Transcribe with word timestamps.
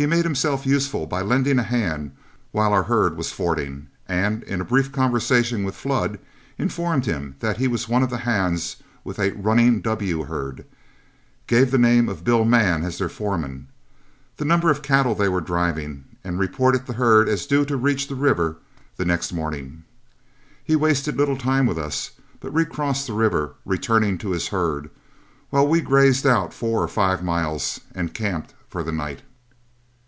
He 0.00 0.06
made 0.06 0.24
himself 0.24 0.64
useful 0.64 1.06
by 1.08 1.22
lending 1.22 1.58
a 1.58 1.64
hand 1.64 2.12
while 2.52 2.72
our 2.72 2.84
herd 2.84 3.16
was 3.16 3.32
fording, 3.32 3.88
and 4.06 4.44
in 4.44 4.60
a 4.60 4.64
brief 4.64 4.92
conversation 4.92 5.64
with 5.64 5.74
Flood, 5.74 6.20
informed 6.56 7.04
him 7.06 7.34
that 7.40 7.56
he 7.56 7.66
was 7.66 7.88
one 7.88 8.04
of 8.04 8.08
the 8.08 8.18
hands 8.18 8.76
with 9.02 9.18
a 9.18 9.32
"Running 9.32 9.80
W" 9.80 10.26
herd, 10.26 10.64
gave 11.48 11.72
the 11.72 11.78
name 11.78 12.08
of 12.08 12.22
Bill 12.22 12.44
Mann 12.44 12.84
as 12.84 12.98
their 12.98 13.08
foreman, 13.08 13.66
the 14.36 14.44
number 14.44 14.70
of 14.70 14.82
cattle 14.82 15.16
they 15.16 15.28
were 15.28 15.40
driving, 15.40 16.04
and 16.22 16.38
reported 16.38 16.86
the 16.86 16.92
herd 16.92 17.28
as 17.28 17.44
due 17.44 17.64
to 17.64 17.76
reach 17.76 18.06
the 18.06 18.14
river 18.14 18.58
the 18.98 19.04
next 19.04 19.32
morning. 19.32 19.82
He 20.62 20.76
wasted 20.76 21.16
little 21.16 21.36
time 21.36 21.66
with 21.66 21.76
us, 21.76 22.12
but 22.38 22.54
recrossed 22.54 23.08
the 23.08 23.14
river, 23.14 23.56
returning 23.64 24.16
to 24.18 24.30
his 24.30 24.46
herd, 24.50 24.90
while 25.50 25.66
we 25.66 25.80
grazed 25.80 26.24
out 26.24 26.54
four 26.54 26.80
or 26.80 26.86
five 26.86 27.20
miles 27.24 27.80
and 27.96 28.14
camped 28.14 28.54
for 28.68 28.84
the 28.84 28.92
night. 28.92 29.22